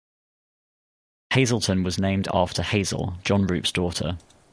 Hazelton 1.35 1.83
was 1.83 1.99
named 1.99 2.27
after 2.33 2.63
Hazel, 2.63 3.17
John 3.23 3.45
Roop's 3.45 3.71
daughter. 3.71 4.17